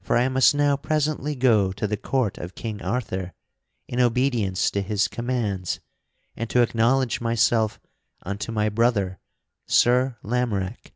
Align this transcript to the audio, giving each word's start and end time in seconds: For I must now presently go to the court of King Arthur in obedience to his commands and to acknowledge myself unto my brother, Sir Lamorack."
For 0.00 0.16
I 0.16 0.30
must 0.30 0.54
now 0.54 0.78
presently 0.78 1.34
go 1.36 1.72
to 1.72 1.86
the 1.86 1.98
court 1.98 2.38
of 2.38 2.54
King 2.54 2.80
Arthur 2.80 3.34
in 3.86 4.00
obedience 4.00 4.70
to 4.70 4.80
his 4.80 5.08
commands 5.08 5.78
and 6.34 6.48
to 6.48 6.62
acknowledge 6.62 7.20
myself 7.20 7.78
unto 8.22 8.50
my 8.50 8.70
brother, 8.70 9.20
Sir 9.66 10.16
Lamorack." 10.22 10.94